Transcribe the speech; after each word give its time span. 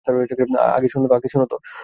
আগে 0.75 0.87
শোন 0.93 1.03
তো? 1.51 1.57